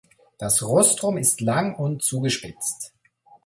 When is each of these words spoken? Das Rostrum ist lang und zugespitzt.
Das 0.39 0.63
Rostrum 0.63 1.19
ist 1.19 1.41
lang 1.41 1.75
und 1.75 2.01
zugespitzt. 2.01 2.95